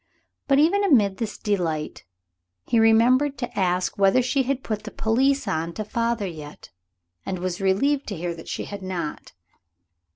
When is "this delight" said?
1.17-2.05